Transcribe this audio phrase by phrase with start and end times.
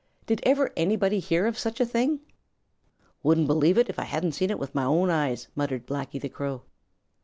[0.25, 2.31] Did ever anybody hear of such a thing before?
[3.21, 6.27] "Wouldn't believe it, if I hadn't seen it with my own eyes," muttered Blacky the
[6.27, 6.63] Crow.